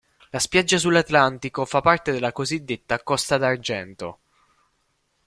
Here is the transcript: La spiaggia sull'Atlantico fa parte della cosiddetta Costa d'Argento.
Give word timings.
La 0.31 0.39
spiaggia 0.39 0.79
sull'Atlantico 0.79 1.63
fa 1.63 1.81
parte 1.81 2.11
della 2.11 2.31
cosiddetta 2.31 3.03
Costa 3.03 3.37
d'Argento. 3.37 4.19